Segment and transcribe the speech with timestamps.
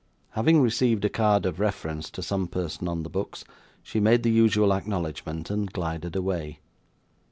[0.31, 3.45] Having received a card of reference to some person on the books,
[3.83, 6.59] she made the usual acknowledgment, and glided away.